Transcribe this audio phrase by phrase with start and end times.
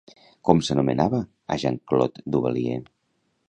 [0.47, 1.21] Com s'anomenava
[1.55, 2.83] a Jean-Claude Duvalier?